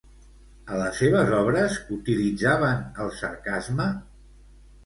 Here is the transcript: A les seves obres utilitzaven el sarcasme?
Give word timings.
A 0.69 0.77
les 0.79 1.01
seves 1.01 1.29
obres 1.41 1.77
utilitzaven 1.97 2.81
el 3.05 3.15
sarcasme? 3.21 3.91